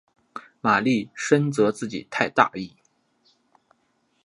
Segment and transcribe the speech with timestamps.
[0.61, 2.75] 玛丽深责自己太大意。